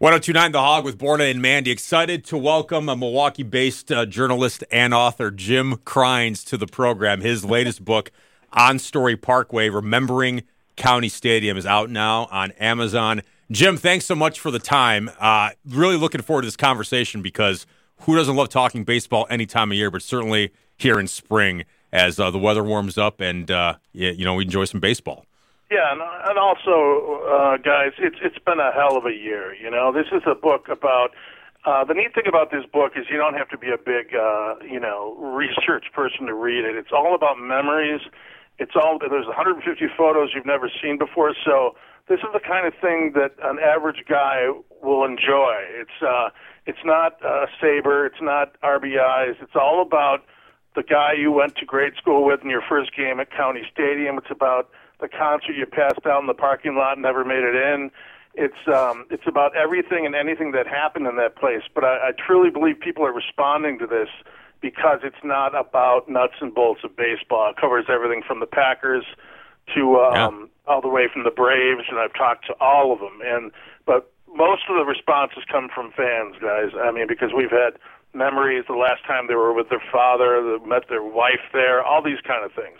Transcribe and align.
1029 0.00 0.52
The 0.52 0.58
Hog 0.58 0.84
with 0.86 0.96
Borna 0.96 1.30
and 1.30 1.42
Mandy. 1.42 1.70
Excited 1.70 2.24
to 2.24 2.38
welcome 2.38 2.88
a 2.88 2.96
Milwaukee 2.96 3.42
based 3.42 3.92
uh, 3.92 4.06
journalist 4.06 4.64
and 4.72 4.94
author, 4.94 5.30
Jim 5.30 5.76
Cryns, 5.76 6.42
to 6.46 6.56
the 6.56 6.66
program. 6.66 7.20
His 7.20 7.44
latest 7.44 7.84
book, 7.84 8.10
On 8.54 8.78
Story 8.78 9.14
Parkway 9.14 9.68
Remembering 9.68 10.44
County 10.74 11.10
Stadium, 11.10 11.58
is 11.58 11.66
out 11.66 11.90
now 11.90 12.28
on 12.30 12.52
Amazon. 12.52 13.20
Jim, 13.50 13.76
thanks 13.76 14.06
so 14.06 14.14
much 14.14 14.40
for 14.40 14.50
the 14.50 14.58
time. 14.58 15.10
Uh, 15.20 15.50
really 15.68 15.98
looking 15.98 16.22
forward 16.22 16.42
to 16.44 16.46
this 16.46 16.56
conversation 16.56 17.20
because 17.20 17.66
who 18.04 18.16
doesn't 18.16 18.36
love 18.36 18.48
talking 18.48 18.84
baseball 18.84 19.26
any 19.28 19.44
time 19.44 19.70
of 19.70 19.76
year, 19.76 19.90
but 19.90 20.00
certainly 20.00 20.50
here 20.78 20.98
in 20.98 21.08
spring 21.08 21.66
as 21.92 22.18
uh, 22.18 22.30
the 22.30 22.38
weather 22.38 22.64
warms 22.64 22.96
up 22.96 23.20
and, 23.20 23.50
uh, 23.50 23.74
you 23.92 24.24
know, 24.24 24.32
we 24.32 24.44
enjoy 24.44 24.64
some 24.64 24.80
baseball. 24.80 25.26
Yeah, 25.70 25.92
and, 25.92 26.02
and 26.02 26.36
also, 26.38 27.22
uh, 27.30 27.56
guys, 27.58 27.92
it's 27.98 28.16
it's 28.22 28.38
been 28.44 28.58
a 28.58 28.72
hell 28.72 28.96
of 28.96 29.06
a 29.06 29.14
year. 29.14 29.54
You 29.54 29.70
know, 29.70 29.92
this 29.92 30.06
is 30.12 30.22
a 30.26 30.34
book 30.34 30.68
about. 30.68 31.10
Uh, 31.62 31.84
the 31.84 31.92
neat 31.92 32.14
thing 32.14 32.24
about 32.26 32.50
this 32.50 32.64
book 32.72 32.92
is 32.96 33.04
you 33.10 33.18
don't 33.18 33.34
have 33.34 33.46
to 33.50 33.58
be 33.58 33.68
a 33.68 33.76
big, 33.76 34.16
uh, 34.16 34.54
you 34.64 34.80
know, 34.80 35.14
research 35.20 35.84
person 35.92 36.24
to 36.24 36.32
read 36.32 36.64
it. 36.64 36.74
It's 36.74 36.88
all 36.90 37.14
about 37.14 37.38
memories. 37.38 38.00
It's 38.58 38.72
all 38.74 38.98
there's 38.98 39.26
150 39.26 39.60
photos 39.94 40.30
you've 40.34 40.46
never 40.46 40.70
seen 40.82 40.96
before. 40.96 41.34
So 41.44 41.76
this 42.08 42.20
is 42.20 42.32
the 42.32 42.40
kind 42.40 42.66
of 42.66 42.72
thing 42.80 43.12
that 43.14 43.32
an 43.42 43.58
average 43.60 44.04
guy 44.08 44.48
will 44.82 45.04
enjoy. 45.04 45.52
It's 45.68 46.00
uh, 46.00 46.30
it's 46.66 46.82
not 46.84 47.22
uh, 47.22 47.44
SABR, 47.60 48.06
it's 48.06 48.22
not 48.22 48.58
RBIs. 48.62 49.36
It's 49.42 49.54
all 49.54 49.82
about 49.82 50.24
the 50.74 50.82
guy 50.82 51.12
you 51.12 51.30
went 51.30 51.56
to 51.56 51.66
grade 51.66 51.92
school 51.96 52.24
with 52.24 52.40
in 52.42 52.48
your 52.48 52.62
first 52.66 52.96
game 52.96 53.20
at 53.20 53.30
County 53.30 53.62
Stadium. 53.70 54.16
It's 54.16 54.30
about 54.30 54.70
the 55.00 55.08
concert 55.08 55.54
you 55.56 55.66
passed 55.66 56.06
out 56.06 56.20
in 56.20 56.26
the 56.26 56.34
parking 56.34 56.76
lot 56.76 56.94
and 56.94 57.02
never 57.02 57.24
made 57.24 57.42
it 57.42 57.54
in. 57.54 57.90
It's 58.34 58.68
um, 58.68 59.06
it's 59.10 59.26
about 59.26 59.56
everything 59.56 60.06
and 60.06 60.14
anything 60.14 60.52
that 60.52 60.66
happened 60.66 61.06
in 61.06 61.16
that 61.16 61.36
place. 61.36 61.62
But 61.74 61.84
I, 61.84 62.08
I 62.08 62.10
truly 62.12 62.50
believe 62.50 62.78
people 62.78 63.04
are 63.04 63.12
responding 63.12 63.78
to 63.80 63.86
this 63.86 64.08
because 64.60 65.00
it's 65.02 65.24
not 65.24 65.54
about 65.54 66.08
nuts 66.08 66.34
and 66.40 66.54
bolts 66.54 66.82
of 66.84 66.96
baseball. 66.96 67.50
It 67.50 67.56
covers 67.56 67.86
everything 67.88 68.22
from 68.26 68.40
the 68.40 68.46
Packers 68.46 69.04
to 69.74 69.96
um, 69.96 70.50
yeah. 70.66 70.72
all 70.72 70.80
the 70.80 70.88
way 70.88 71.08
from 71.12 71.24
the 71.24 71.30
Braves, 71.30 71.84
and 71.88 71.98
I've 71.98 72.14
talked 72.14 72.46
to 72.46 72.54
all 72.60 72.92
of 72.92 73.00
them. 73.00 73.18
And 73.24 73.50
but 73.84 74.12
most 74.32 74.62
of 74.68 74.76
the 74.76 74.84
responses 74.84 75.42
come 75.50 75.68
from 75.74 75.92
fans, 75.92 76.36
guys. 76.40 76.70
I 76.80 76.90
mean, 76.92 77.06
because 77.08 77.30
we've 77.36 77.50
had 77.50 77.78
memories 78.14 78.64
the 78.68 78.74
last 78.74 79.04
time 79.04 79.26
they 79.26 79.34
were 79.34 79.52
with 79.52 79.68
their 79.68 79.82
father, 79.90 80.42
they 80.42 80.64
met 80.66 80.88
their 80.88 81.02
wife 81.02 81.42
there, 81.52 81.82
all 81.82 82.02
these 82.02 82.20
kind 82.26 82.44
of 82.44 82.52
things. 82.52 82.78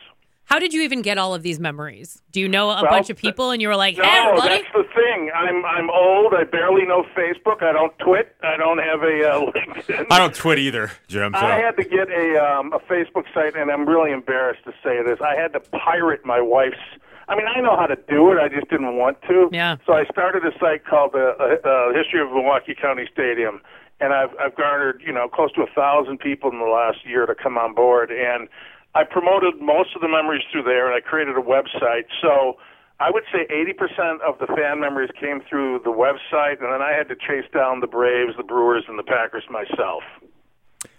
How 0.50 0.58
did 0.58 0.74
you 0.74 0.82
even 0.82 1.00
get 1.00 1.16
all 1.16 1.32
of 1.32 1.44
these 1.44 1.60
memories? 1.60 2.20
Do 2.32 2.40
you 2.40 2.48
know 2.48 2.70
a 2.70 2.82
well, 2.82 2.90
bunch 2.90 3.08
of 3.08 3.16
people 3.16 3.52
and 3.52 3.62
you 3.62 3.68
were 3.68 3.76
like, 3.76 3.94
"Hey, 3.94 4.02
no, 4.02 4.34
buddy"? 4.34 4.62
that's 4.62 4.72
the 4.74 4.82
thing. 4.82 5.30
I'm 5.32 5.64
I'm 5.64 5.88
old. 5.88 6.34
I 6.34 6.42
barely 6.42 6.84
know 6.84 7.06
Facebook. 7.16 7.62
I 7.62 7.72
don't 7.72 7.96
twit. 8.00 8.34
I 8.42 8.56
don't 8.56 8.78
have 8.78 9.00
a 9.04 9.30
uh, 9.30 9.52
LinkedIn. 9.52 10.06
I 10.10 10.18
don't 10.18 10.34
twit 10.34 10.58
either, 10.58 10.90
Jim. 11.06 11.34
So. 11.38 11.46
I 11.46 11.54
had 11.54 11.76
to 11.76 11.84
get 11.84 12.10
a 12.10 12.44
um, 12.44 12.72
a 12.72 12.80
Facebook 12.80 13.32
site, 13.32 13.54
and 13.54 13.70
I'm 13.70 13.88
really 13.88 14.10
embarrassed 14.10 14.64
to 14.64 14.72
say 14.82 15.00
this. 15.04 15.20
I 15.20 15.36
had 15.36 15.52
to 15.52 15.60
pirate 15.60 16.26
my 16.26 16.40
wife's. 16.40 16.82
I 17.28 17.36
mean, 17.36 17.46
I 17.46 17.60
know 17.60 17.76
how 17.76 17.86
to 17.86 17.96
do 18.08 18.32
it. 18.32 18.40
I 18.40 18.48
just 18.48 18.68
didn't 18.70 18.96
want 18.96 19.22
to. 19.28 19.50
Yeah. 19.52 19.76
So 19.86 19.92
I 19.92 20.04
started 20.06 20.44
a 20.44 20.50
site 20.58 20.84
called 20.84 21.12
the 21.12 21.28
uh, 21.38 21.68
uh, 21.68 21.94
History 21.94 22.20
of 22.20 22.26
Milwaukee 22.32 22.74
County 22.74 23.06
Stadium, 23.12 23.60
and 24.00 24.12
I've 24.12 24.30
I've 24.40 24.56
garnered 24.56 25.00
you 25.06 25.12
know 25.12 25.28
close 25.28 25.52
to 25.52 25.62
a 25.62 25.70
thousand 25.76 26.18
people 26.18 26.50
in 26.50 26.58
the 26.58 26.64
last 26.64 27.06
year 27.06 27.24
to 27.26 27.36
come 27.36 27.56
on 27.56 27.72
board, 27.72 28.10
and 28.10 28.48
I 28.94 29.04
promoted 29.04 29.60
most 29.60 29.94
of 29.94 30.02
the 30.02 30.08
memories 30.08 30.42
through 30.50 30.64
there, 30.64 30.86
and 30.86 30.94
I 30.94 31.00
created 31.00 31.36
a 31.36 31.42
website. 31.42 32.06
So 32.20 32.56
I 32.98 33.10
would 33.10 33.24
say 33.32 33.46
80% 33.46 34.20
of 34.20 34.38
the 34.38 34.46
fan 34.46 34.80
memories 34.80 35.10
came 35.18 35.40
through 35.48 35.80
the 35.84 35.90
website, 35.90 36.62
and 36.62 36.72
then 36.72 36.82
I 36.82 36.92
had 36.92 37.08
to 37.08 37.14
chase 37.14 37.48
down 37.54 37.80
the 37.80 37.86
Braves, 37.86 38.32
the 38.36 38.42
Brewers, 38.42 38.84
and 38.88 38.98
the 38.98 39.02
Packers 39.02 39.44
myself. 39.48 40.02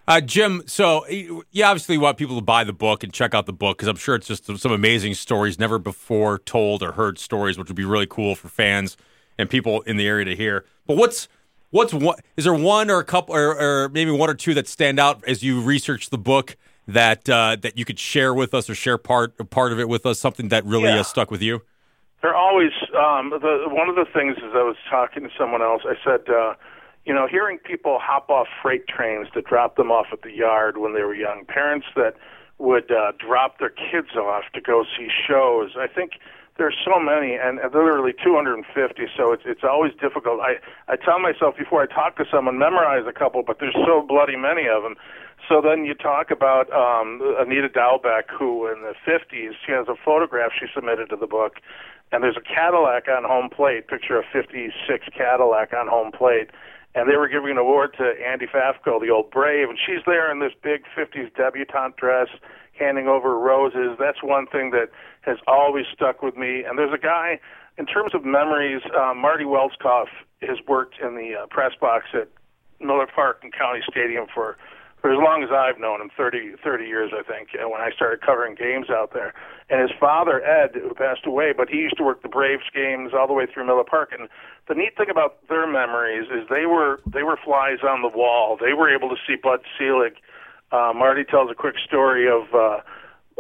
Uh, 0.08 0.20
Jim, 0.20 0.64
so 0.66 1.08
you 1.08 1.44
obviously 1.64 1.98
want 1.98 2.18
people 2.18 2.36
to 2.36 2.42
buy 2.42 2.64
the 2.64 2.74
book 2.74 3.04
and 3.04 3.14
check 3.14 3.34
out 3.34 3.46
the 3.46 3.54
book 3.54 3.78
because 3.78 3.88
I'm 3.88 3.96
sure 3.96 4.16
it's 4.16 4.28
just 4.28 4.46
some 4.46 4.72
amazing 4.72 5.14
stories, 5.14 5.60
never 5.60 5.78
before 5.78 6.40
told 6.40 6.82
or 6.82 6.94
heard 6.94 7.20
stories, 7.20 7.58
which 7.58 7.68
would 7.68 7.76
be 7.76 7.86
really 7.86 8.08
cool 8.08 8.36
for 8.36 8.48
fans 8.48 8.98
and 9.38 9.50
people 9.50 9.82
in 9.82 9.98
the 9.98 10.08
area 10.08 10.26
to 10.26 10.36
hear. 10.36 10.66
But 10.88 10.98
what's 10.98 11.28
what's 11.70 11.94
one? 11.94 12.18
Is 12.36 12.46
there 12.46 12.54
one 12.54 12.90
or 12.90 13.00
a 13.00 13.06
couple, 13.06 13.36
or, 13.36 13.56
or 13.58 13.90
maybe 13.90 14.12
one 14.12 14.30
or 14.30 14.34
two 14.34 14.54
that 14.56 14.68
stand 14.68 15.00
out 15.00 15.24
as 15.28 15.44
you 15.44 15.62
research 15.62 16.10
the 16.10 16.18
book 16.18 16.58
that 16.88 17.30
uh, 17.30 17.58
that 17.62 17.78
you 17.78 17.86
could 17.86 18.00
share 18.00 18.34
with 18.34 18.54
us 18.54 18.70
or 18.70 18.76
share 18.76 18.98
part 18.98 19.50
part 19.50 19.72
of 19.72 19.80
it 19.80 19.90
with 19.90 20.06
us? 20.06 20.20
Something 20.20 20.50
that 20.50 20.66
really 20.66 20.90
yeah. 20.90 21.00
uh, 21.00 21.04
stuck 21.04 21.32
with 21.32 21.42
you. 21.42 21.62
They're 22.22 22.36
always 22.36 22.72
um, 22.98 23.32
the 23.32 23.66
one 23.68 23.90
of 23.90 23.96
the 23.96 24.06
things 24.14 24.38
is 24.38 24.52
I 24.54 24.64
was 24.64 24.78
talking 24.90 25.24
to 25.24 25.30
someone 25.38 25.62
else. 25.62 25.82
I 25.86 25.96
said, 26.04 26.30
uh, 26.30 26.54
you 27.06 27.14
know, 27.14 27.28
hearing 27.28 27.58
people 27.58 27.98
hop 28.00 28.30
off 28.30 28.48
freight 28.62 28.88
trains 28.88 29.28
to 29.34 29.42
drop 29.42 29.76
them 29.76 29.92
off 29.92 30.08
at 30.12 30.22
the 30.22 30.32
yard 30.32 30.78
when 30.78 30.94
they 30.94 31.02
were 31.02 31.16
young, 31.16 31.46
parents 31.46 31.88
that 31.96 32.16
would 32.60 32.92
uh, 32.92 33.12
drop 33.18 33.58
their 33.58 33.72
kids 33.72 34.16
off 34.16 34.44
to 34.54 34.62
go 34.62 34.86
see 34.96 35.08
shows. 35.28 35.72
I 35.76 35.88
think 35.88 36.14
there's 36.58 36.78
so 36.86 37.00
many, 37.00 37.34
and 37.34 37.58
literally 37.74 38.14
250. 38.24 39.08
So 39.18 39.32
it's 39.32 39.44
it's 39.46 39.64
always 39.64 39.94
difficult. 40.00 40.42
I 40.42 40.62
I 40.88 40.96
tell 40.96 41.20
myself 41.20 41.58
before 41.58 41.82
I 41.82 41.88
talk 41.88 42.18
to 42.18 42.26
someone, 42.32 42.60
memorize 42.60 43.06
a 43.08 43.14
couple, 43.14 43.42
but 43.42 43.58
there's 43.60 43.78
so 43.86 44.06
bloody 44.08 44.36
many 44.36 44.68
of 44.68 44.84
them. 44.84 44.96
So 45.50 45.62
then 45.62 45.86
you 45.86 45.94
talk 45.94 46.32
about 46.32 46.72
um, 46.72 47.20
Anita 47.40 47.70
Dalbeck, 47.70 48.30
who 48.30 48.68
in 48.68 48.82
the 48.82 48.94
50s, 49.06 49.52
she 49.66 49.72
has 49.72 49.88
a 49.88 49.96
photograph 50.06 50.52
she 50.60 50.68
submitted 50.74 51.10
to 51.10 51.16
the 51.16 51.28
book, 51.28 51.58
and 52.12 52.24
there's 52.24 52.38
a 52.38 52.42
Cadillac 52.42 53.08
on 53.08 53.24
home 53.24 53.50
plate, 53.50 53.88
picture 53.88 54.18
of 54.18 54.26
56 54.32 54.74
Cadillac 55.18 55.74
on 55.74 55.88
home 55.88 56.12
plate, 56.12 56.50
and 56.94 57.10
they 57.10 57.16
were 57.16 57.28
giving 57.28 57.52
an 57.52 57.58
award 57.58 57.96
to 57.98 58.14
Andy 58.22 58.46
Pafko, 58.46 59.00
the 59.00 59.10
old 59.10 59.32
Brave, 59.32 59.70
and 59.70 59.80
she's 59.80 60.04
there 60.06 60.32
in 60.32 60.40
this 60.40 60.52
big 60.62 60.84
50s 60.98 61.34
debutante 61.36 61.96
dress, 61.96 62.28
handing 62.78 63.08
over 63.08 63.38
roses. 63.38 63.98
That's 63.98 64.22
one 64.22 64.46
thing 64.48 64.72
that 64.72 64.90
has 65.22 65.38
always 65.48 65.86
stuck 65.94 66.22
with 66.22 66.36
me. 66.36 66.64
And 66.64 66.78
there's 66.78 66.94
a 66.94 67.02
guy, 67.02 67.40
in 67.78 67.86
terms 67.86 68.14
of 68.14 68.26
memories, 68.26 68.82
uh, 68.96 69.14
Marty 69.14 69.46
Welskoff 69.46 70.08
has 70.42 70.58
worked 70.68 70.96
in 71.02 71.16
the 71.16 71.44
uh, 71.44 71.46
press 71.48 71.72
box 71.80 72.08
at 72.14 72.28
Miller 72.80 73.08
Park 73.08 73.40
and 73.44 73.54
County 73.54 73.82
Stadium 73.90 74.26
for 74.34 74.58
for 75.02 75.12
as 75.12 75.18
long 75.18 75.42
as 75.44 75.50
I've 75.50 75.80
known 75.80 76.00
him, 76.00 76.12
30, 76.16 76.54
30 76.64 76.86
years, 76.86 77.12
I 77.12 77.24
think, 77.24 77.50
uh, 77.58 77.68
when 77.68 77.82
I 77.82 77.90
started 77.90 78.22
covering 78.22 78.54
games 78.54 78.90
out 78.90 79.14
there. 79.14 79.34
And 79.70 79.82
his 79.82 79.92
father, 80.00 80.46
Ed, 80.46 80.76
who 80.76 80.94
passed 80.94 81.26
away, 81.26 81.54
but 81.58 81.70
he 81.70 81.78
used 81.78 81.98
to 81.98 82.04
work 82.04 82.22
the 82.22 82.30
Braves 82.30 82.70
games 82.74 83.12
all 83.18 83.26
the 83.26 83.34
way 83.34 83.48
through 83.52 83.66
Miller 83.66 83.84
Park. 83.84 84.14
And 84.18 84.30
the 84.68 84.76
neat 84.76 84.96
thing 84.96 85.10
about 85.10 85.42
their 85.50 85.66
memories 85.66 86.30
is 86.30 86.48
they 86.50 86.68
were 86.68 87.02
they 87.12 87.24
were 87.24 87.38
flies 87.44 87.82
on 87.82 88.04
the 88.04 88.14
wall. 88.14 88.58
They 88.62 88.74
were 88.74 88.94
able 88.94 89.10
to 89.10 89.18
see 89.26 89.36
Bud 89.36 89.62
Selig. 89.78 90.14
Uh, 90.72 90.94
Marty 90.96 91.24
tells 91.24 91.50
a 91.50 91.56
quick 91.56 91.76
story 91.84 92.30
of 92.30 92.54
uh, 92.54 92.80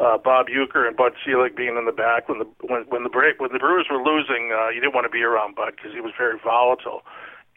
uh, 0.01 0.17
Bob 0.17 0.47
Uecker 0.47 0.87
and 0.87 0.97
Bud 0.97 1.13
Selig 1.23 1.55
being 1.55 1.77
in 1.77 1.85
the 1.85 1.91
back 1.91 2.27
when 2.27 2.39
the 2.39 2.49
when 2.65 2.83
when 2.89 3.03
the 3.03 3.09
break 3.09 3.39
when 3.39 3.53
the 3.53 3.59
Brewers 3.59 3.85
were 3.91 4.01
losing. 4.01 4.49
Uh, 4.49 4.69
you 4.69 4.81
didn't 4.81 4.95
want 4.95 5.05
to 5.05 5.13
be 5.13 5.21
around 5.21 5.55
Bud 5.55 5.73
because 5.75 5.93
he 5.93 6.01
was 6.01 6.11
very 6.17 6.39
volatile. 6.43 7.03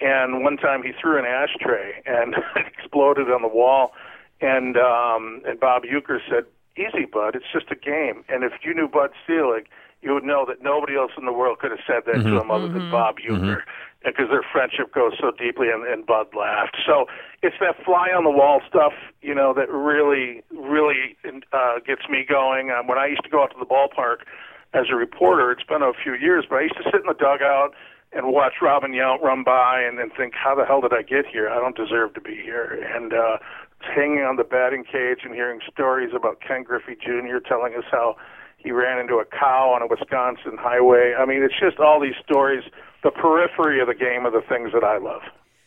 And 0.00 0.42
one 0.42 0.56
time 0.56 0.82
he 0.82 0.92
threw 1.00 1.18
an 1.18 1.24
ashtray 1.24 2.02
and 2.06 2.34
it 2.56 2.66
exploded 2.78 3.30
on 3.30 3.42
the 3.42 3.48
wall. 3.48 3.92
And 4.40 4.76
um, 4.76 5.42
and 5.46 5.58
Bob 5.58 5.82
Uecker 5.84 6.18
said, 6.28 6.44
"Easy, 6.76 7.06
Bud. 7.06 7.34
It's 7.34 7.46
just 7.52 7.70
a 7.70 7.76
game." 7.76 8.24
And 8.28 8.44
if 8.44 8.52
you 8.64 8.74
knew 8.74 8.88
Bud 8.88 9.10
Selig, 9.26 9.68
you 10.02 10.12
would 10.12 10.24
know 10.24 10.44
that 10.46 10.62
nobody 10.62 10.96
else 10.96 11.12
in 11.16 11.24
the 11.24 11.32
world 11.32 11.58
could 11.58 11.70
have 11.70 11.80
said 11.86 12.02
that 12.06 12.16
mm-hmm. 12.20 12.36
to 12.36 12.40
him 12.40 12.50
other 12.50 12.68
than 12.68 12.82
mm-hmm. 12.82 12.92
Bob 12.92 13.16
Uecker, 13.18 13.62
because 14.04 14.24
mm-hmm. 14.26 14.32
their 14.32 14.44
friendship 14.52 14.92
goes 14.92 15.12
so 15.18 15.30
deeply. 15.30 15.68
And, 15.70 15.86
and 15.86 16.04
Bud 16.04 16.26
laughed. 16.36 16.76
So 16.84 17.06
it's 17.42 17.56
that 17.60 17.82
fly 17.84 18.10
on 18.10 18.24
the 18.24 18.30
wall 18.30 18.60
stuff, 18.68 18.92
you 19.22 19.34
know, 19.34 19.54
that 19.54 19.70
really, 19.70 20.42
really 20.52 21.16
uh, 21.52 21.80
gets 21.86 22.02
me 22.10 22.26
going. 22.28 22.70
Um, 22.70 22.86
when 22.86 22.98
I 22.98 23.06
used 23.06 23.24
to 23.24 23.30
go 23.30 23.42
out 23.42 23.52
to 23.52 23.58
the 23.58 23.66
ballpark 23.66 24.28
as 24.74 24.86
a 24.90 24.96
reporter, 24.96 25.50
it's 25.52 25.64
been 25.64 25.82
a 25.82 25.92
few 25.94 26.14
years, 26.14 26.44
but 26.48 26.56
I 26.56 26.62
used 26.62 26.76
to 26.76 26.84
sit 26.84 27.00
in 27.00 27.06
the 27.06 27.14
dugout 27.16 27.72
and 28.14 28.32
watch 28.32 28.54
Robin 28.62 28.92
Yount 28.92 29.20
run 29.22 29.42
by 29.44 29.82
and, 29.82 29.98
then 29.98 30.10
think, 30.16 30.34
how 30.34 30.54
the 30.54 30.64
hell 30.64 30.80
did 30.80 30.92
I 30.92 31.02
get 31.02 31.26
here? 31.26 31.48
I 31.48 31.56
don't 31.56 31.76
deserve 31.76 32.14
to 32.14 32.20
be 32.20 32.36
here. 32.36 32.80
And 32.94 33.12
uh, 33.12 33.38
hanging 33.80 34.22
on 34.22 34.36
the 34.36 34.44
batting 34.44 34.84
cage 34.84 35.20
and 35.24 35.34
hearing 35.34 35.60
stories 35.70 36.12
about 36.14 36.40
Ken 36.40 36.62
Griffey 36.62 36.94
Jr. 36.94 37.38
telling 37.46 37.74
us 37.74 37.84
how 37.90 38.16
he 38.56 38.70
ran 38.70 38.98
into 38.98 39.16
a 39.16 39.24
cow 39.24 39.72
on 39.74 39.82
a 39.82 39.86
Wisconsin 39.86 40.56
highway. 40.58 41.14
I 41.18 41.26
mean, 41.26 41.42
it's 41.42 41.58
just 41.58 41.78
all 41.78 42.00
these 42.00 42.14
stories. 42.24 42.64
The 43.02 43.10
periphery 43.10 43.80
of 43.80 43.88
the 43.88 43.94
game 43.94 44.26
are 44.26 44.30
the 44.30 44.46
things 44.48 44.70
that 44.72 44.84
I 44.84 44.98
love. 44.98 45.22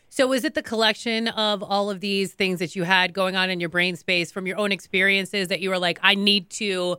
So, 0.09 0.25
was 0.25 0.45
it 0.45 0.55
the 0.55 0.63
collection 0.63 1.27
of 1.27 1.61
all 1.61 1.89
of 1.89 1.99
these 1.99 2.33
things 2.33 2.59
that 2.59 2.75
you 2.75 2.83
had 2.83 3.13
going 3.13 3.35
on 3.35 3.49
in 3.49 3.59
your 3.59 3.69
brain 3.69 3.95
space 3.97 4.31
from 4.31 4.47
your 4.47 4.57
own 4.57 4.71
experiences 4.71 5.49
that 5.49 5.59
you 5.59 5.69
were 5.69 5.77
like, 5.77 5.99
I 6.01 6.15
need 6.15 6.49
to 6.51 6.97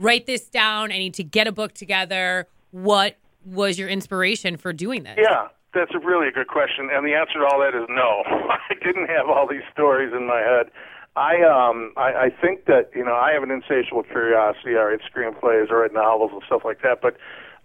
write 0.00 0.26
this 0.26 0.48
down, 0.48 0.90
I 0.90 0.98
need 0.98 1.14
to 1.14 1.24
get 1.24 1.46
a 1.46 1.52
book 1.52 1.74
together? 1.74 2.48
What 2.70 3.18
was 3.46 3.78
your 3.78 3.88
inspiration 3.88 4.56
for 4.56 4.72
doing 4.72 5.04
this? 5.04 5.16
Yeah, 5.16 5.48
that's 5.72 5.92
a 5.94 5.98
really 5.98 6.30
good 6.30 6.48
question, 6.48 6.90
and 6.92 7.06
the 7.06 7.14
answer 7.14 7.38
to 7.38 7.46
all 7.46 7.60
that 7.60 7.74
is 7.78 7.86
no. 7.88 8.22
I 8.26 8.74
didn't 8.82 9.08
have 9.08 9.28
all 9.28 9.46
these 9.48 9.64
stories 9.72 10.12
in 10.12 10.26
my 10.26 10.40
head. 10.40 10.70
I 11.16 11.40
um 11.40 11.92
I, 11.96 12.28
I 12.28 12.30
think 12.30 12.66
that 12.66 12.90
you 12.94 13.04
know 13.04 13.14
I 13.14 13.32
have 13.32 13.42
an 13.42 13.50
insatiable 13.50 14.02
curiosity. 14.02 14.76
I 14.76 14.92
write 14.92 15.00
screenplays, 15.00 15.70
I 15.70 15.74
write 15.74 15.94
novels 15.94 16.30
and 16.34 16.42
stuff 16.46 16.62
like 16.64 16.82
that. 16.82 17.00
But 17.00 17.16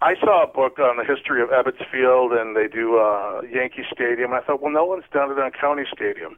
I 0.01 0.15
saw 0.15 0.43
a 0.43 0.47
book 0.47 0.79
on 0.79 0.97
the 0.97 1.03
history 1.03 1.43
of 1.43 1.49
Ebbets 1.49 1.83
Field, 1.91 2.31
and 2.31 2.55
they 2.55 2.67
do 2.67 2.97
uh, 2.97 3.41
Yankee 3.41 3.83
Stadium. 3.93 4.33
I 4.33 4.41
thought, 4.41 4.61
well, 4.61 4.71
no 4.71 4.85
one's 4.85 5.03
done 5.13 5.29
it 5.29 5.37
on 5.37 5.51
County 5.51 5.83
Stadium. 5.93 6.37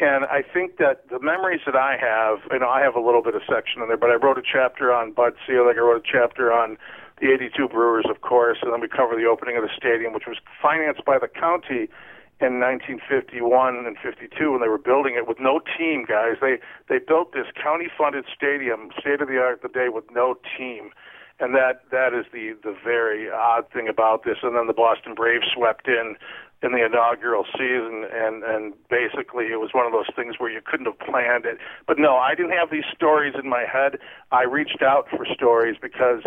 And 0.00 0.24
I 0.24 0.42
think 0.42 0.78
that 0.78 1.08
the 1.08 1.20
memories 1.20 1.60
that 1.66 1.76
I 1.76 1.96
have, 1.96 2.40
you 2.50 2.58
know, 2.58 2.68
I 2.68 2.80
have 2.80 2.96
a 2.96 3.00
little 3.00 3.22
bit 3.22 3.36
of 3.36 3.42
section 3.46 3.80
in 3.82 3.86
there, 3.86 3.96
but 3.96 4.10
I 4.10 4.14
wrote 4.14 4.38
a 4.38 4.42
chapter 4.42 4.92
on 4.92 5.12
Bud 5.12 5.34
Selig. 5.46 5.76
I 5.78 5.80
wrote 5.80 6.02
a 6.02 6.10
chapter 6.10 6.52
on 6.52 6.76
the 7.20 7.32
82 7.32 7.68
Brewers, 7.68 8.06
of 8.10 8.20
course, 8.22 8.58
and 8.62 8.72
then 8.72 8.80
we 8.80 8.88
cover 8.88 9.14
the 9.16 9.26
opening 9.26 9.56
of 9.56 9.62
the 9.62 9.70
stadium, 9.76 10.12
which 10.12 10.26
was 10.26 10.38
financed 10.60 11.04
by 11.04 11.18
the 11.18 11.28
county 11.28 11.88
in 12.40 12.58
1951 12.58 13.86
and 13.86 13.96
52 14.02 14.50
when 14.50 14.60
they 14.60 14.68
were 14.68 14.78
building 14.78 15.14
it 15.16 15.28
with 15.28 15.38
no 15.38 15.60
team, 15.78 16.04
guys. 16.06 16.36
They 16.40 16.58
they 16.88 16.98
built 16.98 17.32
this 17.32 17.46
county-funded 17.54 18.24
stadium, 18.34 18.90
state 18.98 19.20
of 19.20 19.28
the 19.28 19.38
art, 19.38 19.62
the 19.62 19.68
day 19.68 19.88
with 19.88 20.04
no 20.10 20.36
team, 20.58 20.90
and 21.38 21.54
that 21.54 21.86
that 21.90 22.12
is 22.12 22.26
the 22.32 22.56
the 22.62 22.74
very 22.82 23.30
odd 23.30 23.70
thing 23.70 23.88
about 23.88 24.24
this. 24.24 24.38
And 24.42 24.56
then 24.56 24.66
the 24.66 24.74
Boston 24.74 25.14
Braves 25.14 25.46
swept 25.54 25.86
in 25.86 26.16
in 26.62 26.72
the 26.72 26.84
inaugural 26.84 27.44
season, 27.52 28.06
and 28.10 28.42
and 28.42 28.74
basically 28.90 29.46
it 29.54 29.60
was 29.60 29.70
one 29.72 29.86
of 29.86 29.92
those 29.92 30.10
things 30.16 30.34
where 30.38 30.50
you 30.50 30.60
couldn't 30.64 30.86
have 30.86 30.98
planned 30.98 31.46
it. 31.46 31.58
But 31.86 31.98
no, 31.98 32.16
I 32.16 32.34
didn't 32.34 32.58
have 32.58 32.70
these 32.70 32.88
stories 32.92 33.34
in 33.40 33.48
my 33.48 33.64
head. 33.64 33.98
I 34.32 34.42
reached 34.42 34.82
out 34.82 35.06
for 35.08 35.24
stories 35.24 35.76
because 35.80 36.24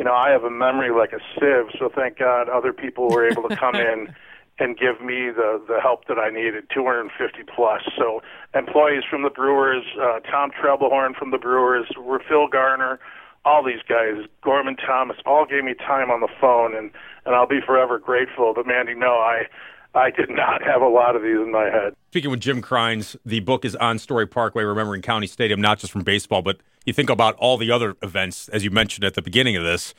you 0.00 0.04
know 0.04 0.14
I 0.14 0.30
have 0.30 0.44
a 0.44 0.50
memory 0.50 0.90
like 0.90 1.12
a 1.12 1.20
sieve. 1.34 1.78
So 1.78 1.90
thank 1.94 2.18
God 2.18 2.48
other 2.48 2.72
people 2.72 3.10
were 3.10 3.28
able 3.28 3.46
to 3.46 3.54
come 3.54 3.74
in 3.74 4.08
and 4.58 4.78
give 4.78 5.02
me 5.04 5.28
the 5.28 5.62
the 5.68 5.78
help 5.78 6.06
that 6.06 6.18
I 6.18 6.30
needed, 6.30 6.64
250 6.72 7.42
plus. 7.54 7.82
So 7.98 8.22
employees 8.54 9.02
from 9.08 9.24
the 9.24 9.28
Brewers, 9.28 9.84
uh, 10.00 10.20
Tom 10.20 10.52
Trebelhorn 10.52 11.14
from 11.14 11.32
the 11.32 11.36
Brewers, 11.36 11.86
Phil 12.26 12.48
Garner, 12.48 12.98
all 13.44 13.62
these 13.62 13.82
guys, 13.86 14.24
Gorman 14.42 14.76
Thomas, 14.76 15.18
all 15.26 15.44
gave 15.44 15.64
me 15.64 15.74
time 15.74 16.10
on 16.10 16.20
the 16.20 16.32
phone, 16.40 16.74
and 16.74 16.90
and 17.26 17.34
I'll 17.34 17.46
be 17.46 17.60
forever 17.60 17.98
grateful. 17.98 18.54
But 18.56 18.66
Mandy, 18.66 18.94
no, 18.94 19.20
I. 19.20 19.48
I 19.94 20.10
did 20.10 20.30
not 20.30 20.62
have 20.62 20.82
a 20.82 20.88
lot 20.88 21.16
of 21.16 21.22
these 21.22 21.36
in 21.36 21.50
my 21.50 21.64
head. 21.64 21.94
Speaking 22.10 22.30
with 22.30 22.40
Jim 22.40 22.62
Cryns, 22.62 23.16
the 23.24 23.40
book 23.40 23.64
is 23.64 23.74
on 23.76 23.98
Story 23.98 24.26
Parkway, 24.26 24.62
Remembering 24.62 25.02
County 25.02 25.26
Stadium, 25.26 25.60
not 25.60 25.78
just 25.78 25.92
from 25.92 26.02
baseball, 26.02 26.42
but 26.42 26.58
you 26.86 26.92
think 26.92 27.10
about 27.10 27.34
all 27.36 27.56
the 27.56 27.70
other 27.70 27.96
events, 28.02 28.48
as 28.50 28.64
you 28.64 28.70
mentioned 28.70 29.04
at 29.04 29.14
the 29.14 29.22
beginning 29.22 29.56
of 29.56 29.64
this, 29.64 29.94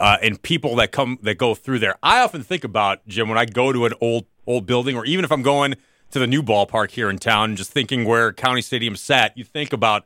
uh, 0.00 0.16
and 0.20 0.42
people 0.42 0.76
that 0.76 0.92
come 0.92 1.18
that 1.22 1.38
go 1.38 1.54
through 1.54 1.78
there. 1.78 1.96
I 2.02 2.20
often 2.20 2.42
think 2.42 2.64
about 2.64 3.06
Jim 3.06 3.28
when 3.28 3.38
I 3.38 3.44
go 3.44 3.72
to 3.72 3.86
an 3.86 3.92
old 4.00 4.26
old 4.46 4.66
building, 4.66 4.96
or 4.96 5.04
even 5.04 5.24
if 5.24 5.30
I'm 5.30 5.42
going 5.42 5.74
to 6.10 6.18
the 6.18 6.26
new 6.26 6.42
ballpark 6.42 6.90
here 6.90 7.08
in 7.08 7.18
town, 7.18 7.56
just 7.56 7.70
thinking 7.70 8.04
where 8.04 8.32
County 8.32 8.62
Stadium 8.62 8.96
sat. 8.96 9.36
You 9.36 9.44
think 9.44 9.72
about 9.72 10.04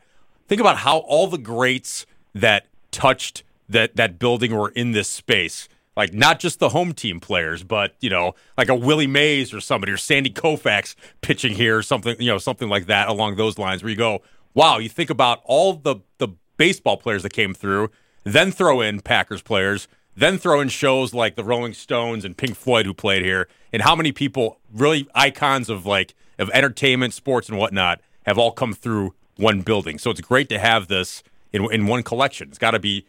think 0.49 0.61
about 0.61 0.79
how 0.79 0.99
all 0.99 1.27
the 1.27 1.39
greats 1.39 2.07
that 2.35 2.67
touched 2.91 3.43
that 3.69 3.97
that 3.97 4.19
building 4.19 4.55
were 4.55 4.71
in 4.71 4.93
this 4.93 5.09
space. 5.09 5.69
Like 6.01 6.15
not 6.15 6.41
just 6.41 6.59
the 6.59 6.71
home 6.71 6.93
team 6.93 7.21
players, 7.21 7.63
but 7.63 7.95
you 8.01 8.11
know, 8.11 8.35
like 8.57 8.69
a 8.69 8.75
Willie 8.75 9.07
Mays 9.07 9.53
or 9.53 9.61
somebody, 9.61 9.93
or 9.93 9.97
Sandy 9.97 10.31
Koufax 10.31 10.95
pitching 11.21 11.55
here, 11.55 11.79
or 11.79 11.83
something, 11.83 12.17
you 12.19 12.29
know, 12.29 12.39
something 12.39 12.69
like 12.69 12.87
that 12.87 13.09
along 13.09 13.37
those 13.37 13.59
lines. 13.59 13.83
Where 13.83 13.91
you 13.91 13.97
go, 13.97 14.23
wow, 14.55 14.79
you 14.79 14.89
think 14.89 15.11
about 15.11 15.41
all 15.45 15.75
the 15.75 15.97
the 16.19 16.29
baseball 16.57 16.97
players 16.97 17.23
that 17.23 17.33
came 17.33 17.55
through 17.55 17.91
then 18.25 18.51
throw 18.51 18.81
in 18.81 19.01
Packers 19.01 19.43
players, 19.43 19.89
then 20.17 20.39
throw 20.39 20.61
in 20.61 20.69
shows 20.69 21.15
like 21.15 21.37
the 21.37 21.45
Rolling 21.45 21.73
Stones 21.73 22.25
and 22.25 22.37
Pink 22.37 22.57
Floyd 22.57 22.87
who 22.87 22.95
played 22.95 23.23
here, 23.23 23.49
and 23.73 23.83
how 23.83 23.97
many 23.97 24.13
people, 24.13 24.59
really 24.73 25.09
icons 25.15 25.71
of 25.71 25.87
like 25.87 26.15
of 26.39 26.51
entertainment, 26.51 27.15
sports, 27.15 27.49
and 27.49 27.59
whatnot, 27.59 28.01
have 28.27 28.39
all 28.39 28.53
come 28.53 28.73
through 28.73 29.15
one 29.37 29.63
building. 29.63 29.99
So 29.99 30.11
it's 30.11 30.21
great 30.21 30.49
to 30.51 30.59
have 30.59 30.89
this 30.89 31.23
in 31.53 31.71
in 31.73 31.87
one 31.87 32.03
collection. 32.03 32.49
It's 32.49 32.59
got 32.59 32.73
to 32.73 32.79
be 32.79 33.07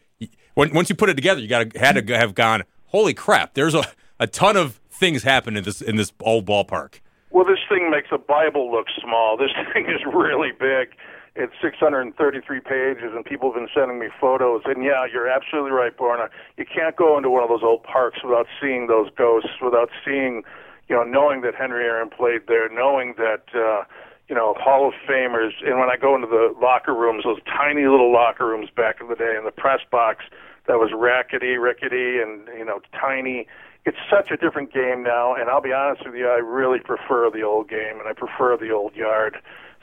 once 0.56 0.90
you 0.90 0.96
put 0.96 1.10
it 1.10 1.16
together, 1.16 1.42
you 1.42 1.48
got 1.48 1.72
to 1.72 1.80
had 1.80 2.08
to 2.08 2.18
have 2.18 2.36
gone. 2.36 2.64
Holy 2.92 3.14
crap! 3.14 3.54
There's 3.54 3.74
a 3.74 3.84
a 4.20 4.28
ton 4.28 4.56
of 4.56 4.80
things 4.90 5.24
happen 5.24 5.58
in 5.58 5.64
this 5.64 5.82
in 5.82 5.96
this 5.96 6.12
old 6.22 6.46
ballpark. 6.46 7.00
Well, 7.32 7.46
this 7.46 7.60
thing 7.68 7.90
makes 7.90 8.10
a 8.12 8.18
Bible 8.18 8.72
look 8.72 8.88
small. 9.02 9.38
This 9.42 9.52
thing 9.74 9.86
is 9.86 10.02
really 10.06 10.52
big. 10.52 10.90
It's 11.34 11.54
633 11.62 12.60
pages, 12.60 13.16
and 13.16 13.24
people 13.24 13.52
have 13.52 13.56
been 13.56 13.70
sending 13.74 14.00
me 14.00 14.08
photos. 14.20 14.64
And 14.66 14.84
yeah, 14.84 15.06
you're 15.12 15.30
absolutely 15.30 15.72
right, 15.72 15.96
Borna. 15.98 16.28
You 16.58 16.66
can't 16.66 16.96
go 16.98 17.18
into 17.18 17.30
one 17.30 17.42
of 17.42 17.50
those 17.50 17.64
old 17.64 17.84
parks 17.84 18.20
without 18.22 18.48
seeing 18.62 18.88
those 18.88 19.08
ghosts, 19.18 19.56
without 19.64 19.90
seeing, 20.04 20.44
you 20.90 20.96
know, 20.96 21.04
knowing 21.04 21.40
that 21.42 21.56
Henry 21.56 21.86
Aaron 21.86 22.10
played 22.10 22.48
there, 22.48 22.68
knowing 22.68 23.16
that, 23.18 23.48
uh, 23.56 23.86
you 24.28 24.36
know, 24.36 24.54
Hall 24.60 24.90
of 24.90 24.94
Famers. 25.08 25.52
And 25.66 25.80
when 25.80 25.90
I 25.90 25.96
go 25.96 26.16
into 26.16 26.28
the 26.28 26.54
locker 26.62 26.94
rooms, 26.94 27.24
those 27.24 27.40
tiny 27.48 27.88
little 27.88 28.12
locker 28.12 28.46
rooms 28.46 28.70
back 28.76 29.00
in 29.00 29.08
the 29.08 29.16
day, 29.16 29.36
in 29.38 29.46
the 29.46 29.56
press 29.56 29.80
box 29.90 30.26
that 30.68 30.78
was 30.78 30.92
rackety, 30.96 31.58
rickety, 31.58 32.20
and 32.20 32.48
you 32.58 32.66
know, 32.66 32.80
tiny 33.00 33.48
it's 33.86 33.98
such 34.10 34.30
a 34.32 34.38
different 34.38 34.72
game 34.74 35.04
now, 35.04 35.34
and 35.34 35.50
I'll 35.50 35.62
be 35.62 35.74
honest 35.74 36.06
with 36.06 36.16
you, 36.16 36.28
I 36.28 36.38
really 36.38 36.80
prefer 36.80 37.32
the 37.32 37.42
old 37.42 37.68
game, 37.68 38.00
and 38.00 38.08
I 38.08 38.14
prefer 38.14 38.56
the 38.58 38.72
old 38.72 38.96
yard. 38.96 39.38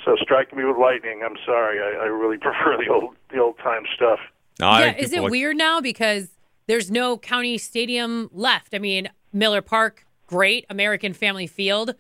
So 0.05 0.15
strike 0.21 0.55
me 0.55 0.65
with 0.65 0.77
lightning. 0.77 1.23
I'm 1.25 1.37
sorry. 1.45 1.81
I, 1.81 2.05
I 2.05 2.07
really 2.07 2.39
prefer 2.41 2.77
the 2.77 2.91
old 2.93 3.17
the 3.31 3.39
old 3.41 3.59
time 3.59 3.83
stuff. 3.95 4.21
No, 4.61 4.79
yeah, 4.79 4.95
is 4.97 5.13
it 5.13 5.23
like- 5.23 5.31
weird 5.31 5.57
now 5.57 5.81
because 5.81 6.29
there's 6.67 6.91
no 6.91 7.19
county 7.19 7.59
stadium 7.59 8.31
left? 8.33 8.75
I 8.75 8.79
mean, 8.79 9.09
Miller 9.33 9.63
Park, 9.63 10.07
great. 10.27 10.65
American 10.71 11.13
Family 11.13 11.47
Field, 11.47 11.95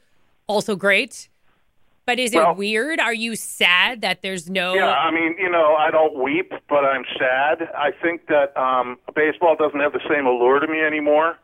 also 0.46 0.76
great. 0.76 1.28
But 2.08 2.19
is 2.19 2.32
well, 2.32 2.52
it 2.52 2.56
weird? 2.56 3.00
Are 3.00 3.12
you 3.12 3.37
sad 3.37 4.00
that 4.00 4.22
there's 4.22 4.49
no? 4.49 4.72
Yeah, 4.72 4.96
I 4.96 5.10
mean, 5.10 5.37
you 5.38 5.50
know, 5.50 5.76
I 5.78 5.90
don't 5.90 6.16
weep, 6.16 6.55
but 6.66 6.82
I'm 6.82 7.05
sad. 7.19 7.69
I 7.76 7.90
think 8.00 8.28
that 8.28 8.56
um, 8.56 8.96
baseball 9.14 9.56
doesn't 9.56 9.78
have 9.78 9.93
the 9.93 10.00
same 10.08 10.25
allure 10.25 10.58
to 10.58 10.66
me 10.66 10.81
anymore. 10.81 11.37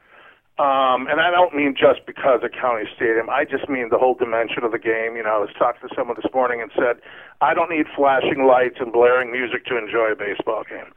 Um, 0.57 1.05
and 1.13 1.21
I 1.21 1.31
don't 1.31 1.55
mean 1.55 1.75
just 1.77 2.07
because 2.07 2.41
of 2.43 2.53
County 2.53 2.89
Stadium. 2.97 3.29
I 3.29 3.45
just 3.45 3.69
mean 3.69 3.91
the 3.91 3.99
whole 3.99 4.15
dimension 4.15 4.65
of 4.65 4.73
the 4.73 4.79
game. 4.79 5.21
You 5.21 5.25
know, 5.25 5.37
I 5.37 5.39
was 5.39 5.51
talking 5.59 5.87
to 5.87 5.95
someone 5.95 6.17
this 6.17 6.33
morning 6.33 6.63
and 6.63 6.71
said, 6.75 7.05
I 7.43 7.53
don't 7.53 7.69
need 7.69 7.85
flashing 7.95 8.49
lights 8.49 8.81
and 8.81 8.91
blaring 8.91 9.33
music 9.33 9.67
to 9.67 9.77
enjoy 9.77 10.13
a 10.13 10.17
baseball 10.17 10.65
game. 10.65 10.97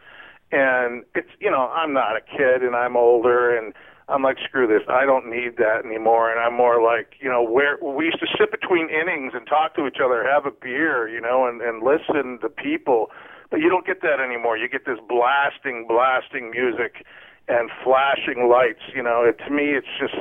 And 0.53 1.03
it's, 1.13 1.35
you 1.41 1.51
know, 1.51 1.67
I'm 1.75 1.91
not 1.91 2.15
a 2.15 2.21
kid 2.21 2.63
and 2.63 2.73
I'm 2.73 2.95
older 2.95 3.51
and 3.51 3.73
I'm 4.09 4.23
like, 4.23 4.37
screw 4.43 4.67
this. 4.67 4.87
I 4.87 5.05
don't 5.05 5.29
need 5.29 5.57
that 5.57 5.83
anymore. 5.85 6.31
And 6.31 6.39
I'm 6.39 6.55
more 6.55 6.81
like, 6.81 7.15
you 7.19 7.29
know, 7.29 7.43
where 7.43 7.77
we 7.81 8.05
used 8.05 8.19
to 8.19 8.27
sit 8.39 8.51
between 8.51 8.89
innings 8.89 9.33
and 9.35 9.45
talk 9.45 9.75
to 9.75 9.85
each 9.85 9.99
other, 10.03 10.23
have 10.23 10.45
a 10.45 10.51
beer, 10.51 11.09
you 11.09 11.19
know, 11.19 11.45
and, 11.45 11.61
and 11.61 11.83
listen 11.83 12.39
to 12.39 12.49
people. 12.49 13.11
But 13.51 13.59
you 13.59 13.69
don't 13.69 13.85
get 13.85 14.01
that 14.01 14.19
anymore. 14.23 14.57
You 14.57 14.69
get 14.69 14.85
this 14.85 14.99
blasting, 15.07 15.87
blasting 15.87 16.51
music 16.51 17.03
and 17.47 17.69
flashing 17.83 18.49
lights. 18.49 18.83
You 18.95 19.03
know, 19.03 19.23
it, 19.23 19.39
to 19.45 19.51
me, 19.51 19.75
it's 19.75 19.87
just 19.99 20.15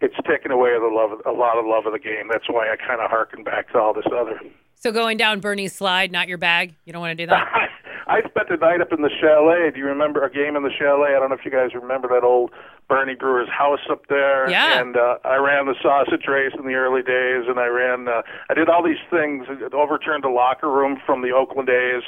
it's 0.00 0.16
taken 0.28 0.50
away 0.50 0.72
the 0.78 0.92
love, 0.92 1.20
a 1.24 1.32
lot 1.32 1.58
of 1.58 1.64
love 1.64 1.86
of 1.86 1.92
the 1.92 1.98
game. 1.98 2.28
That's 2.30 2.48
why 2.48 2.68
I 2.70 2.76
kind 2.76 3.00
of 3.00 3.10
harken 3.10 3.44
back 3.44 3.72
to 3.72 3.78
all 3.78 3.94
this 3.94 4.06
other. 4.06 4.38
So 4.76 4.92
going 4.92 5.16
down 5.16 5.40
Bernie's 5.40 5.74
slide, 5.74 6.10
not 6.10 6.28
your 6.28 6.38
bag. 6.38 6.74
You 6.84 6.92
don't 6.92 7.00
want 7.00 7.16
to 7.16 7.22
do 7.24 7.28
that. 7.28 7.69
I 8.10 8.26
spent 8.28 8.48
the 8.48 8.56
night 8.56 8.80
up 8.80 8.92
in 8.92 9.02
the 9.02 9.10
chalet. 9.20 9.70
Do 9.70 9.78
you 9.78 9.86
remember 9.86 10.24
a 10.26 10.30
game 10.30 10.56
in 10.56 10.64
the 10.64 10.74
chalet? 10.76 11.14
I 11.14 11.20
don't 11.20 11.30
know 11.30 11.36
if 11.38 11.44
you 11.44 11.50
guys 11.50 11.70
remember 11.74 12.08
that 12.08 12.26
old 12.26 12.50
Bernie 12.88 13.14
Brewer's 13.14 13.48
house 13.48 13.86
up 13.88 14.08
there. 14.08 14.50
Yeah. 14.50 14.80
And 14.80 14.96
uh, 14.96 15.18
I 15.24 15.36
ran 15.36 15.66
the 15.66 15.76
sausage 15.80 16.26
race 16.26 16.52
in 16.58 16.66
the 16.66 16.74
early 16.74 17.02
days, 17.02 17.46
and 17.46 17.60
I 17.60 17.66
ran. 17.70 18.08
Uh, 18.08 18.22
I 18.50 18.54
did 18.54 18.68
all 18.68 18.82
these 18.82 19.00
things. 19.10 19.46
Overturned 19.72 20.24
the 20.24 20.28
locker 20.28 20.70
room 20.70 20.98
from 21.06 21.22
the 21.22 21.30
Oakland 21.30 21.70
A's 21.70 22.02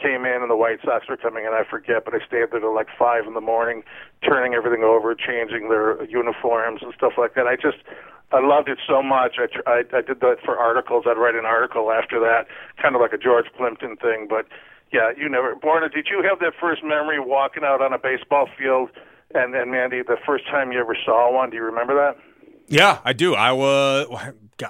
came 0.00 0.24
in 0.24 0.40
and 0.40 0.50
the 0.50 0.56
White 0.56 0.80
Sox 0.82 1.06
were 1.08 1.16
coming 1.16 1.44
in. 1.44 1.52
I 1.52 1.62
forget, 1.68 2.04
but 2.04 2.14
I 2.14 2.18
stayed 2.26 2.50
there 2.50 2.60
till 2.60 2.74
like 2.74 2.88
five 2.98 3.26
in 3.26 3.34
the 3.34 3.44
morning, 3.44 3.82
turning 4.24 4.54
everything 4.54 4.82
over, 4.82 5.14
changing 5.14 5.68
their 5.68 6.02
uniforms 6.04 6.80
and 6.82 6.92
stuff 6.96 7.12
like 7.18 7.34
that. 7.34 7.46
I 7.46 7.56
just 7.56 7.84
I 8.32 8.40
loved 8.40 8.68
it 8.68 8.78
so 8.88 9.02
much. 9.02 9.36
I 9.38 9.46
I, 9.68 9.78
I 9.92 10.00
did 10.00 10.20
that 10.20 10.40
for 10.44 10.56
articles. 10.56 11.04
I'd 11.06 11.20
write 11.20 11.36
an 11.36 11.44
article 11.44 11.92
after 11.92 12.18
that, 12.20 12.48
kind 12.80 12.96
of 12.96 13.00
like 13.00 13.12
a 13.12 13.18
George 13.18 13.46
Plimpton 13.56 13.96
thing. 13.96 14.26
But 14.28 14.48
yeah, 14.92 15.12
you 15.16 15.28
never. 15.28 15.54
Borna, 15.54 15.92
did 15.92 16.08
you 16.10 16.22
have 16.28 16.38
that 16.40 16.52
first 16.60 16.82
memory 16.84 17.18
walking 17.18 17.64
out 17.64 17.80
on 17.80 17.92
a 17.92 17.98
baseball 17.98 18.48
field? 18.58 18.90
And 19.34 19.54
and 19.54 19.70
Mandy, 19.70 20.02
the 20.02 20.18
first 20.26 20.46
time 20.46 20.72
you 20.72 20.80
ever 20.80 20.96
saw 21.04 21.32
one, 21.32 21.50
do 21.50 21.56
you 21.56 21.64
remember 21.64 21.94
that? 21.94 22.16
Yeah, 22.68 23.00
I 23.04 23.12
do. 23.12 23.34
I 23.34 23.52
was 23.52 24.06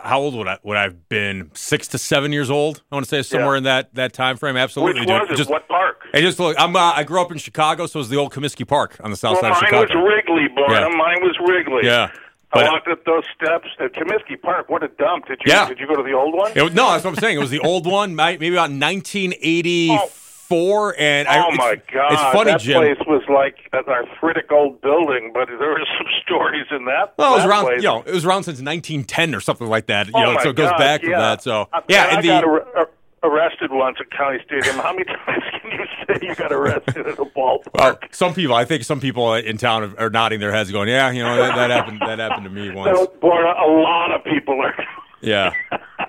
how 0.02 0.20
old 0.20 0.34
would 0.34 0.48
I 0.48 0.58
would 0.62 0.76
I 0.76 0.82
have 0.82 1.08
been? 1.08 1.50
Six 1.54 1.88
to 1.88 1.98
seven 1.98 2.32
years 2.32 2.50
old. 2.50 2.82
I 2.90 2.94
want 2.94 3.04
to 3.04 3.08
say 3.08 3.22
somewhere 3.22 3.54
yeah. 3.54 3.58
in 3.58 3.64
that 3.64 3.94
that 3.94 4.12
time 4.12 4.36
frame. 4.36 4.56
Absolutely. 4.56 5.00
Which 5.00 5.08
was 5.08 5.28
it? 5.30 5.36
Just, 5.36 5.50
what 5.50 5.68
park? 5.68 6.00
I 6.14 6.20
just 6.20 6.38
look. 6.38 6.56
I'm. 6.58 6.74
Uh, 6.74 6.92
I 6.92 7.04
grew 7.04 7.20
up 7.20 7.32
in 7.32 7.38
Chicago, 7.38 7.86
so 7.86 7.98
it 7.98 8.02
was 8.02 8.08
the 8.08 8.16
old 8.16 8.32
Comiskey 8.32 8.66
Park 8.66 8.98
on 9.02 9.10
the 9.10 9.16
south 9.16 9.34
well, 9.34 9.42
side 9.42 9.52
of 9.52 9.58
Chicago. 9.58 9.94
Mine 9.94 10.02
was 10.02 10.12
Wrigley, 10.12 10.48
boy. 10.48 10.72
Yeah. 10.72 10.88
Mine 10.88 11.22
was 11.22 11.36
Wrigley. 11.46 11.82
Yeah. 11.84 12.10
But, 12.52 12.66
I 12.66 12.70
walked 12.70 12.88
up 12.88 13.04
those 13.04 13.24
steps 13.34 13.68
at 13.80 13.94
Comiskey 13.94 14.40
Park. 14.40 14.68
What 14.68 14.82
a 14.82 14.88
dump! 14.88 15.26
Did 15.26 15.40
you? 15.44 15.52
Yeah. 15.52 15.68
Did 15.68 15.78
you 15.80 15.86
go 15.86 15.96
to 15.96 16.02
the 16.02 16.12
old 16.12 16.34
one? 16.34 16.52
It, 16.54 16.74
no, 16.74 16.90
that's 16.90 17.04
what 17.04 17.10
I'm 17.10 17.16
saying. 17.16 17.36
It 17.36 17.40
was 17.40 17.50
the 17.50 17.60
old 17.60 17.86
one, 17.86 18.14
maybe 18.16 18.48
about 18.48 18.70
1980. 18.70 19.88
Oh 19.90 20.10
and 20.52 21.28
oh 21.28 21.50
my 21.52 21.80
god, 21.92 22.12
it's 22.12 22.22
funny, 22.22 22.50
that 22.50 22.60
Jim. 22.60 22.82
place 22.82 22.98
was 23.06 23.22
like 23.28 23.56
an 23.72 23.84
arthritic 23.88 24.52
old 24.52 24.80
building, 24.82 25.30
but 25.32 25.48
there 25.48 25.56
were 25.56 25.80
some 25.98 26.06
stories 26.22 26.66
in 26.70 26.84
that. 26.84 27.14
Well, 27.16 27.34
it 27.34 27.36
was 27.38 27.46
around, 27.46 27.64
place. 27.64 27.82
you 27.82 27.88
know, 27.88 28.02
it 28.02 28.12
was 28.12 28.24
around 28.24 28.44
since 28.44 28.60
1910 28.60 29.34
or 29.34 29.40
something 29.40 29.66
like 29.66 29.86
that. 29.86 30.08
You 30.08 30.12
oh 30.14 30.32
know, 30.32 30.38
so 30.42 30.50
it 30.50 30.56
goes 30.56 30.70
god, 30.70 30.78
back 30.78 31.02
yeah. 31.02 31.08
from 31.08 31.18
that. 31.20 31.42
So 31.42 31.68
I, 31.72 31.82
yeah, 31.88 32.04
I 32.04 32.14
and 32.16 32.24
the. 32.24 32.32
Uh, 32.76 32.84
arrested 33.22 33.70
once 33.72 33.96
at 34.00 34.10
County 34.10 34.38
Stadium. 34.44 34.76
How 34.76 34.92
many 34.92 35.04
times 35.04 35.42
can 35.60 35.70
you 35.70 35.84
say 36.06 36.26
you 36.26 36.34
got 36.34 36.52
arrested 36.52 37.06
at 37.06 37.18
a 37.18 37.24
ballpark? 37.24 37.74
Well, 37.74 37.98
some 38.10 38.34
people, 38.34 38.54
I 38.54 38.64
think 38.64 38.84
some 38.84 39.00
people 39.00 39.34
in 39.34 39.56
town 39.58 39.94
are 39.98 40.10
nodding 40.10 40.40
their 40.40 40.52
heads, 40.52 40.70
going, 40.70 40.88
"Yeah, 40.88 41.10
you 41.10 41.22
know 41.22 41.36
that, 41.36 41.54
that 41.56 41.70
happened. 41.70 42.00
That 42.00 42.18
happened 42.18 42.44
to 42.44 42.50
me 42.50 42.70
once." 42.70 42.98
Boy, 43.20 43.28
a 43.40 43.66
lot 43.70 44.12
of 44.14 44.24
people 44.24 44.60
are. 44.60 44.74
Yeah. 45.24 45.52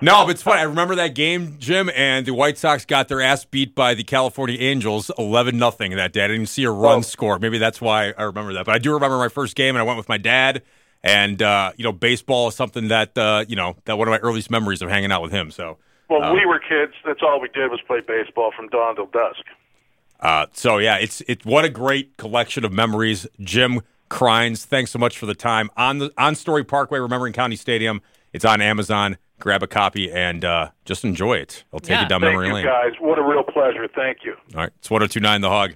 No, 0.02 0.26
but 0.26 0.30
it's 0.32 0.42
funny. 0.42 0.62
I 0.62 0.64
remember 0.64 0.96
that 0.96 1.14
game, 1.14 1.58
Jim, 1.60 1.92
and 1.96 2.26
the 2.26 2.34
White 2.34 2.58
Sox 2.58 2.84
got 2.84 3.10
their 3.10 3.22
ass 3.22 3.46
beat 3.46 3.76
by 3.76 3.94
the 3.94 4.04
California 4.04 4.58
Angels, 4.60 5.12
eleven 5.20 5.60
nothing 5.60 5.96
that 5.98 6.14
day. 6.14 6.26
I 6.26 6.30
didn't 6.30 6.48
see 6.48 6.64
a 6.64 6.72
run 6.72 6.98
Oh. 6.98 7.02
score. 7.02 7.38
Maybe 7.38 7.60
that's 7.60 7.80
why 7.80 8.12
I 8.18 8.24
remember 8.24 8.54
that. 8.54 8.66
But 8.66 8.74
I 8.74 8.80
do 8.80 8.92
remember 8.92 9.20
my 9.20 9.28
first 9.30 9.56
game, 9.56 9.76
and 9.76 9.82
I 9.82 9.84
went 9.84 9.98
with 9.98 10.10
my 10.10 10.18
dad. 10.18 10.64
And 11.04 11.44
uh, 11.44 11.74
you 11.78 11.84
know, 11.84 11.92
baseball 11.92 12.48
is 12.48 12.56
something 12.56 12.88
that 12.88 13.16
uh, 13.16 13.46
you 13.48 13.56
know 13.56 13.76
that 13.86 14.00
one 14.00 14.08
of 14.08 14.12
my 14.14 14.18
earliest 14.18 14.50
memories 14.50 14.82
of 14.82 14.90
hanging 14.90 15.12
out 15.12 15.22
with 15.22 15.32
him. 15.32 15.52
So, 15.52 15.78
Well, 16.10 16.24
Oh. 16.24 16.34
we 16.34 16.46
were 16.46 16.60
kids. 16.60 16.94
That's 17.06 17.22
all 17.24 17.40
we 17.40 17.48
did 17.50 17.72
was 17.72 17.80
play 17.88 18.02
baseball 18.02 18.52
from 18.56 18.68
dawn 18.70 18.96
till 18.96 19.08
dusk. 19.08 19.44
uh, 20.20 20.46
so 20.54 20.78
yeah, 20.78 20.98
it's 20.98 21.22
it's 21.28 21.46
what 21.46 21.66
a 21.66 21.70
great 21.70 22.18
collection 22.18 22.64
of 22.66 22.72
memories. 22.72 23.28
Jim 23.40 23.82
Cryns, 24.10 24.64
thanks 24.66 24.92
so 24.92 25.00
much 25.00 25.18
for 25.18 25.26
the 25.26 25.36
time 25.36 25.70
on 25.76 25.98
the 26.00 26.12
on 26.18 26.36
Story 26.36 26.64
Parkway, 26.64 27.00
remembering 27.00 27.34
County 27.34 27.56
Stadium. 27.56 28.02
It's 28.32 28.46
on 28.46 28.62
Amazon. 28.62 29.18
Grab 29.40 29.64
a 29.64 29.68
copy 29.68 30.12
and 30.12 30.46
uh, 30.46 30.70
just 30.86 31.04
enjoy 31.04 31.34
it. 31.38 31.64
I'll 31.74 31.80
take 31.80 31.92
Yeah. 31.98 32.04
it 32.06 32.10
down 32.10 32.22
Thank 32.22 32.32
memory 32.34 32.48
you, 32.48 32.54
lane. 32.54 32.66
guys. 32.66 32.94
What 33.00 33.20
a 33.20 33.24
real 33.24 33.44
pleasure. 33.44 33.88
Thank 33.94 34.20
you. 34.24 34.34
All 34.56 34.62
right, 34.62 34.72
it's 34.80 34.90
1029 34.90 35.42
The 35.42 35.50
Hog. 35.50 35.76